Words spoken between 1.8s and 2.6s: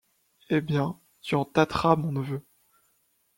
mon neveu!